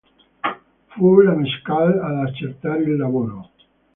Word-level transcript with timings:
Fu 0.87 1.19
la 1.19 1.35
Mescal 1.35 1.99
ad 1.99 2.17
accettare 2.25 2.81
il 2.81 2.95
lavoro. 2.95 3.51